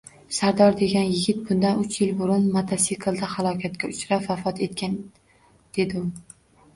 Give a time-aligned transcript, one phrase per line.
[0.37, 4.97] Sardor degan yigit bundan uch yil burun motosiklda halokatga uchrab vafot etgan,
[5.79, 6.03] dedi u